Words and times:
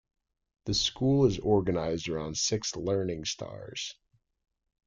The 0.65 0.73
school 0.73 1.27
is 1.27 1.37
organised 1.39 2.09
around 2.09 2.35
six 2.35 2.75
Learning 2.75 3.23
Stars. 3.23 3.93